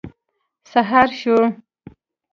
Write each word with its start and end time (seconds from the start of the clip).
سهار 0.71 1.09
شو. 1.21 1.37